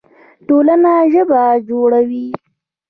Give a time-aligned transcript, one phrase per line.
[0.47, 2.27] ټولنه ژبه جوړوي.